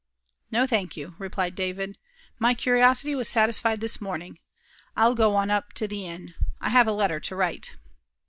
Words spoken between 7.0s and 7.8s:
to write."